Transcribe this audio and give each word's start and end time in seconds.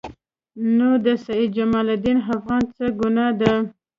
نو 0.77 0.89
د 1.05 1.07
سید 1.25 1.47
جمال 1.57 1.87
الدین 1.95 2.17
افغاني 2.35 2.67
څه 2.77 2.85
ګناه 2.99 3.29
ده. 3.39 3.53